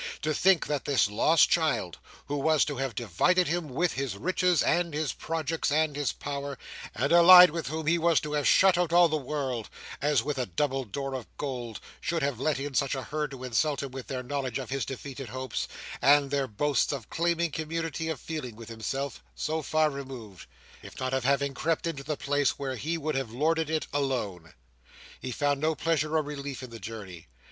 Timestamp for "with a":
10.23-10.47